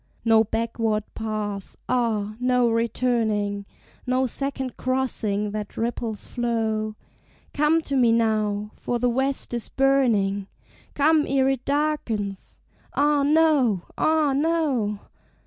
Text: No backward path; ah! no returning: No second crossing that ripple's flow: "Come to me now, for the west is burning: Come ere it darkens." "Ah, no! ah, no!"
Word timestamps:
No 0.25 0.43
backward 0.43 1.03
path; 1.13 1.75
ah! 1.87 2.35
no 2.39 2.67
returning: 2.71 3.67
No 4.07 4.25
second 4.25 4.75
crossing 4.75 5.51
that 5.51 5.77
ripple's 5.77 6.25
flow: 6.25 6.95
"Come 7.53 7.83
to 7.83 7.95
me 7.95 8.11
now, 8.11 8.71
for 8.73 8.97
the 8.97 9.09
west 9.11 9.53
is 9.53 9.69
burning: 9.69 10.47
Come 10.95 11.27
ere 11.27 11.49
it 11.49 11.65
darkens." 11.65 12.59
"Ah, 12.95 13.21
no! 13.21 13.83
ah, 13.95 14.33
no!" 14.35 15.01